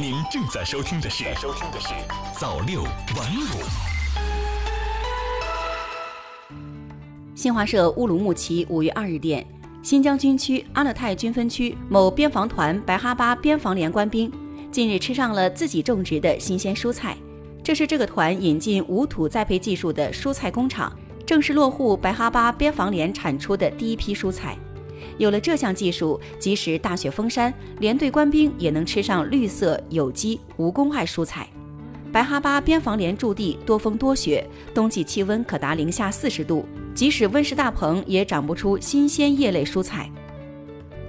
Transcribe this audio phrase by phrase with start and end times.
[0.00, 1.88] 您正在收听的是《收听的是
[2.32, 2.90] 早六晚
[3.36, 3.60] 五》。
[7.34, 9.46] 新华社乌鲁木齐五月二日电，
[9.82, 14.32] 新疆军区阿勒泰军分区某边防团白哈巴边防连官兵
[14.72, 17.14] 近日吃上了自己种植的新鲜蔬菜。
[17.62, 20.90] 这是这个团引进无土栽培技术的蔬菜工厂，
[21.26, 24.56] 正式落户白哈巴边防连产出的第一批蔬菜。
[25.18, 31.48] 有了这项技术，即使大雪封山，连队官兵也能吃上绿色、有机、无公害蔬菜。
[32.12, 40.10] 白哈巴边防连驻地多风多雪，冬季气温可达零下四十度，即使温室大棚也长不出新鲜叶类蔬菜。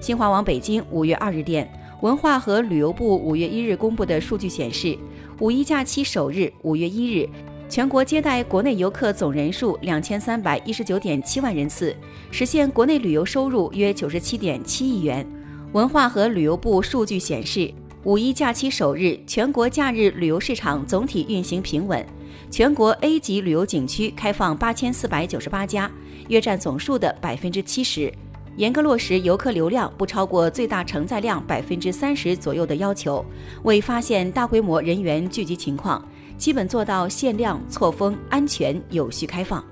[0.00, 1.68] 新华网北京五月二日电，
[2.02, 4.96] 文化和旅游部五月一日公布的数据显示，
[5.40, 7.28] 五一假期首日五月一日。
[7.74, 11.92] 全国接待国内游客总人数两千三百一十九点七万人次，
[12.30, 15.26] 实现国内旅游收入约九十七点七亿元。
[15.72, 17.74] 文化和旅游部数据显示，
[18.04, 22.06] 五一假期首日，全国假日旅游市场总体运行平稳，
[22.48, 25.90] 全国 A 级旅游景区开放八千四百九十八家，
[26.28, 28.12] 约占总数的百分之七十，
[28.54, 33.24] 严格落实游客流量不超过最大承载量百分之三十左右的要求，
[33.64, 36.00] 未发现大规模人员聚集情况。
[36.36, 39.64] 基本做到限量、错峰、安全、有序开放。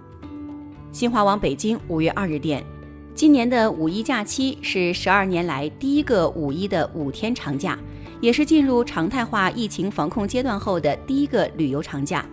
[0.90, 2.64] 新华网北京五月二日电，
[3.14, 7.78] 今年的五一假期是十二年来第一个五一的五天长假，
[8.20, 12.24] 也是进入常态化疫情防控阶段后的第一个旅游长假。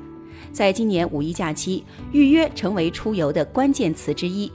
[0.51, 4.51] 在今年五一假期，预约成为出游的关键词之一。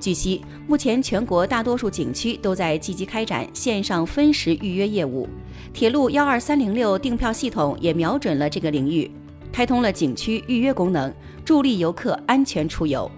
[0.00, 5.28] 据悉，目前全国大多数景区都在积极开展线上分时预约业务，
[5.74, 9.10] 铁路幺二三零六订票系统也瞄准了这个领域，
[9.52, 11.12] 开通了景区预约功能，
[11.44, 13.10] 助力游客安全出游。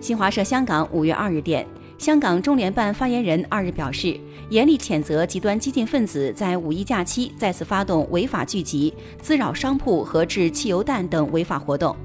[0.00, 1.66] 新华社香港五月二日电，
[1.98, 4.16] 香港中联办发言人二日表示，
[4.50, 11.96] 严厉谴责极端激进分子在五一假期再次发动违法聚集、滋扰商铺和掷汽油弹等违法活动。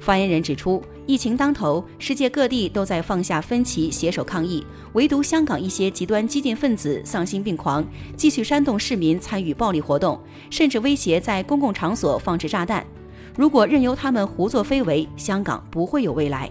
[0.00, 0.82] 发言人指出。
[1.08, 7.82] 疫情当头，世界各地都在放下分歧，携手抗疫，唯独香港一些极端激进分子丧心病狂，
[8.14, 10.20] 继续煽动市民参与暴力活动，
[10.50, 12.86] 甚至威胁在公共场所放置炸弹。
[13.34, 16.50] 如果任由他们胡作非为，香港不会有未来。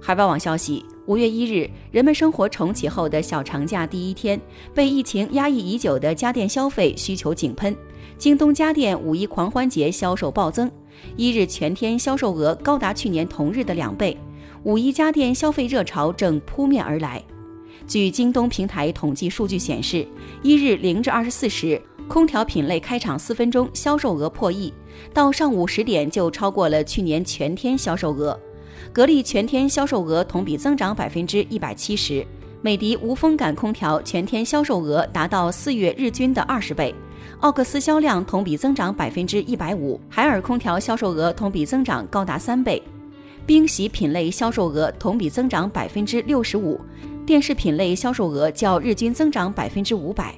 [0.00, 4.40] 海外网消息：五月一日，人们生活重启后的小长假第一天，
[4.72, 7.76] 被疫情压抑已久的家电消费需求井喷，
[8.18, 10.70] 京东家电五一狂欢节销售暴增。
[11.16, 14.16] 一日全天销售额高达去年同日的两倍，
[14.64, 17.22] 五一家电消费热潮正扑面而来。
[17.86, 20.06] 据京东平台统计数据显示，
[20.42, 24.72] 一日零至二十四时，空调品类开场四分钟销售额破亿，
[25.14, 28.38] 到上午十点就超过了去年全天销售额。
[28.92, 32.24] 格力全天销售额同比增长百分之一百七十，
[32.60, 36.94] 美的无风感空调全天销售额达到四月日均的二十倍。
[37.40, 42.82] 奥克斯销量同比增长百分之一百五，海尔空调销售额同比增长高达三倍，
[43.46, 46.80] 冰洗品类销售额同比增长百分之六十五，
[47.24, 50.34] 电视品类销售额较日均增长百分之五百，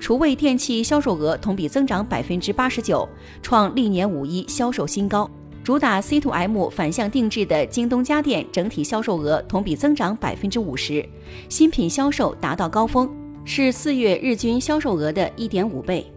[0.00, 3.08] 厨卫电器销售额同比增长百分之八十九，
[3.42, 5.30] 创历年五一销售新高。
[5.62, 11.06] 主打 C to M 反向定制的京东家电整体销售额同比增长百分之五十，
[11.50, 13.08] 新品销售达到高峰，
[13.44, 16.10] 是四月日均销售额的一点五倍。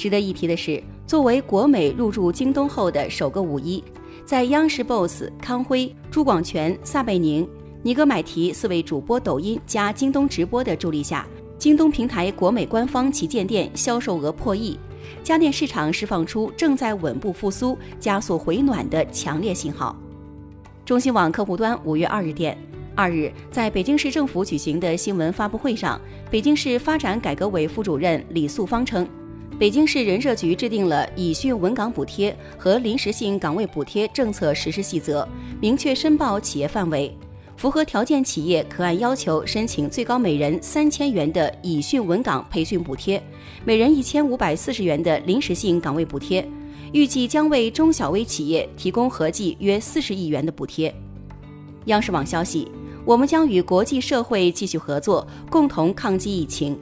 [0.00, 3.84] 值得一提的是，作为国美入驻京东后的首个五一，
[4.24, 7.46] 在央视 BOSS、康辉、朱广权、撒贝宁、
[7.82, 11.28] 尼格买提四位主播抖音加京东直播的助力下，
[11.58, 14.80] 京东平台国美官方旗舰店销售额破亿，
[15.22, 19.94] 家电市场释放出正在稳步复苏、加速回暖的强烈信号。
[20.82, 22.56] 中新网客户端五月二日电，
[22.94, 26.00] 二日在北京市政府举行的新闻发布会上，
[26.30, 29.06] 北京市发展改革委副主任李素芳称。
[29.60, 35.28] 北京市人社局制定了以训稳岗补贴和临时性岗位补贴政策实施细则，
[35.60, 37.14] 明确申报企业范围，
[37.58, 43.22] 符合条件企业可按要求申请最高每人三千元的以训稳岗培训补贴，
[43.62, 46.42] 每人一千五百四十元的临时性岗位补贴，
[46.94, 50.90] 预计将为中小微企业提供合计约四十亿元的补贴。
[51.84, 52.66] 央视网消息，
[53.04, 56.78] 我们将与国际社会继续合作，共同抗击疫情。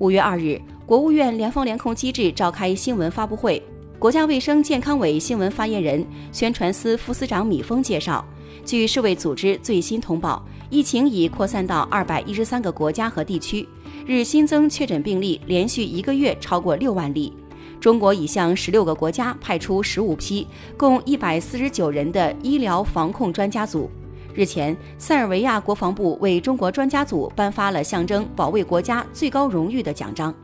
[0.00, 0.60] 五月二日。
[0.90, 3.62] 国务院联防联控机制召开新闻发布会，
[3.96, 8.24] 国家卫生健康委新闻发言人、宣传司副司长米峰介绍，
[8.64, 13.68] 据世卫组织最新通报，疫情已扩散到二百一十三个国家和地区，
[14.04, 17.32] 日新增确诊病例连续一个月超过六万例。
[17.78, 20.44] 中国已向十六个国家派出十五批
[20.76, 23.88] 共一百四十九人的医疗防控专家组。
[24.34, 30.34] 日前，塞尔维亚国防部为中国专家组颁发了象征保卫国家最高荣誉的奖章。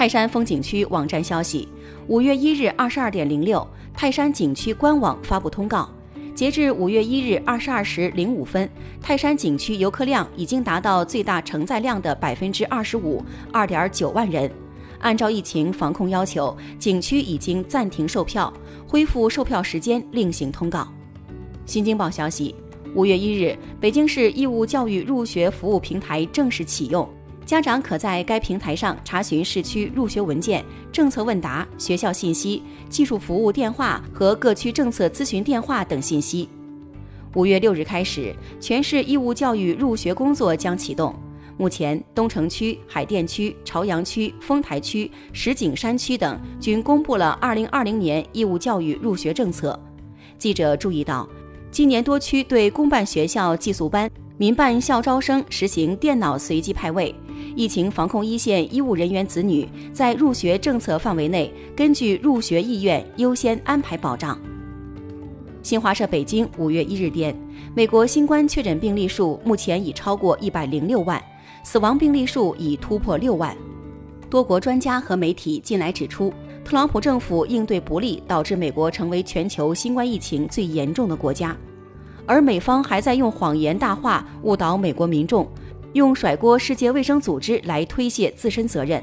[0.00, 1.68] 泰山风景区网站消息，
[2.06, 5.90] 五月一日二十二点零六，泰山景区官网发布通告，
[6.34, 8.66] 截至五月一日二十二时零五分，
[8.98, 14.50] 泰山景区游客量已经达到最大承载量的百分之二十五，二点九万人。
[15.00, 18.50] 按照疫情防控要求，景区已经暂停售票，
[18.88, 20.88] 恢复售票时间另行通告。
[21.66, 22.54] 新京报消息，
[22.94, 27.06] 五月一日，北京市义务教育入学服务平台正式启用，
[27.50, 36.48] 家长可在该平台上查询市区入学文件、政策问答、学校信息、技术服务电话和各区政策咨询电话等信息。
[37.34, 41.12] 五月六日开始，全市义务教育入学工作将启动。
[41.58, 49.76] 目前，东城区、海淀区、朝阳区、丰台区、石景山区等均公布了2020年义务教育入学政策。
[50.38, 51.28] 记者注意到，
[51.72, 57.12] 今年多区对公办学校寄宿班、民办校招生实行电脑随机派位。
[57.56, 64.38] 疫情防控一线医务人员子女在入学政策范围内，根据入学意愿优先安排保障。
[65.62, 67.36] 新华社北京五月一日电，
[67.74, 71.22] 美国新冠确诊病例数目前已超过一百零六万。
[71.62, 73.54] 死亡病例数已突破六万。
[74.30, 76.32] 多国专家和媒体近来指出，
[76.64, 81.54] 特朗普政府应对不力，导致美国成为全球新冠疫情最严重的国家。
[82.24, 85.46] 而美方还在用谎言大话误导美国民众，
[85.92, 89.02] 用甩锅世界卫生组织来推卸自身责任。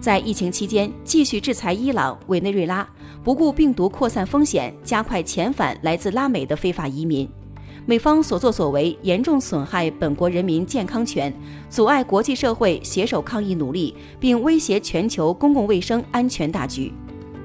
[0.00, 2.88] 在疫情期间，继续制裁伊朗、委内瑞拉，
[3.24, 7.28] 不顾病毒扩散风险，加快遣返来自拉美的非法移民。
[7.86, 11.34] 美方所作所为严重损害本国人民健康权，
[11.70, 16.92] 阻碍国际社会携手抗疫努力，并威胁全球公共卫生安全大局。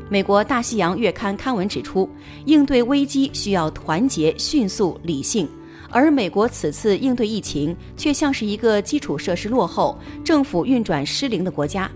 [0.10, 2.08] 美国《大西洋月刊》刊文指出，
[2.46, 5.48] 应对危机需要团结、迅速、理性，
[5.94, 11.90] 而美国此次应对疫情却像是一个基础设施落后、政府运转失灵的国家。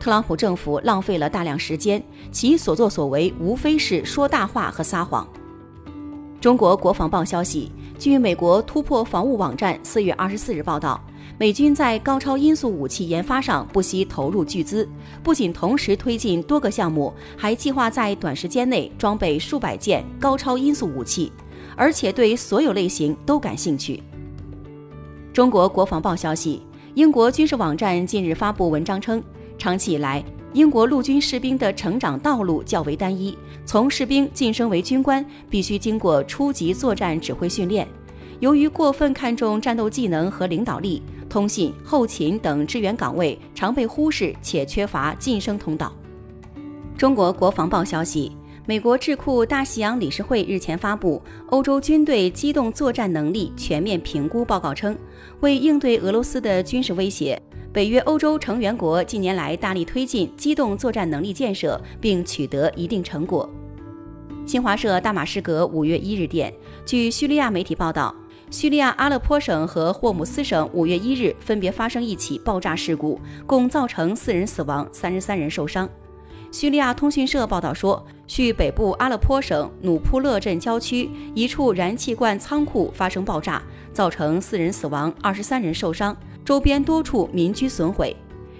[0.00, 2.02] 特朗普政府浪费了大量时间，
[2.32, 5.26] 其所作所为无非是说大话和撒谎。
[6.40, 11.00] 中国国防报消息，据美国突破防务网站四月二十四日报道，
[11.36, 14.88] 美军在高超音速武器研发上不惜投入巨资，
[15.22, 21.32] 不仅同时推进多个项目，还计划在短时间内装备数百件高超音速武器，
[21.76, 24.02] 而且对所有类型都感兴趣。
[25.32, 26.62] 中国国防报消息，
[26.94, 29.22] 英国军事网站近日发布文章称，
[29.56, 30.24] 长期以来。
[30.54, 37.86] 英国陆军士兵的成长道路较为单一，从士兵晋升为军官必须经过初级作战指挥训练。
[38.40, 45.92] 由于过分看重战斗技能和领导力，通信、后勤等支援岗位常被忽视，且缺乏晋升通道。
[46.96, 48.32] 中国国防报消息，
[48.68, 54.94] 美国智库大西洋理事会日前发布《欧洲军队机动作战能力全面评估报告》，称
[55.40, 57.40] 为应对俄罗斯的军事威胁。
[57.72, 63.48] 北约欧洲成员国近年来大力推进机动作战能力建设，并取得一定成果。
[64.44, 66.52] 新华社大马士革五月一日电，
[66.84, 68.14] 据叙利亚媒体报道，
[68.50, 75.88] 叙利亚阿勒颇省和霍姆斯省五月一日分别发生一起爆炸事故，共造成四人死亡、三十三人受伤。
[76.50, 83.62] 叙利亚通讯社报道说，叙北部阿勒颇省努普勒镇郊区一处燃气罐仓库发生爆炸，
[83.92, 86.16] 造成四人死亡、二十三人受伤。
[86.44, 88.16] 周边多处民居损毁。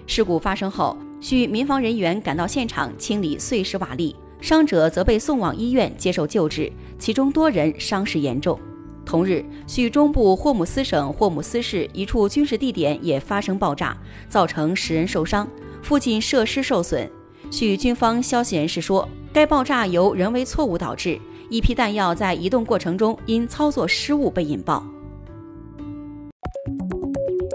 [0.07, 8.61] 事故发生后，叙民防人员赶到现场清理碎石瓦砾，伤者则被送往医院接受救治，其中多人伤势严重。
[9.07, 13.97] 同日，叙中部霍姆斯省霍姆斯市一处军事地点也发生爆炸，
[14.29, 15.49] 造成十人受伤，
[15.83, 17.11] 附近设施受损。
[17.51, 21.19] 据军方消息人士说，该爆炸由人为错误导致，
[21.51, 24.85] 一批弹药在移动过程中因操作失误被引爆。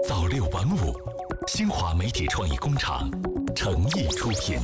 [0.06, 0.94] 早六晚五
[1.46, 3.08] 新华媒体创意工厂
[3.54, 4.58] 诚意出品。